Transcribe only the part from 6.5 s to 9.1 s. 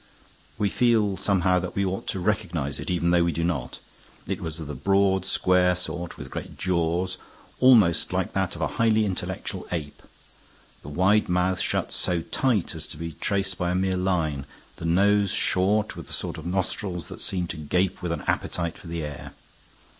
jaws, almost like that of a highly